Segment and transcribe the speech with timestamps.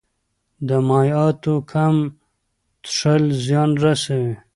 [0.67, 1.95] د مایعاتو کم
[2.89, 4.35] څښل زیان رسوي.